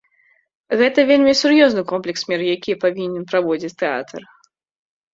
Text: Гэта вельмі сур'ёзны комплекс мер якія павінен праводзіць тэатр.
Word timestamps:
Гэта 0.79 0.99
вельмі 1.09 1.35
сур'ёзны 1.41 1.85
комплекс 1.93 2.21
мер 2.33 2.41
якія 2.57 2.81
павінен 2.87 3.23
праводзіць 3.31 3.75
тэатр. 3.87 4.21